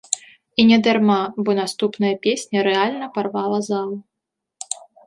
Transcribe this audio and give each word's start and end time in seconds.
І 0.63 0.63
не 0.69 0.79
дарма, 0.87 1.17
бо 1.45 1.55
наступная 1.61 2.15
песня 2.25 2.67
рэальна 2.71 3.13
парвала 3.19 3.59
залу. 3.73 3.97